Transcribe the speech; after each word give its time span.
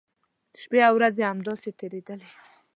شپی 0.61 0.79
او 0.87 0.93
ورځې 0.97 1.21
همداسې 1.29 1.69
تېریدلې. 1.79 2.31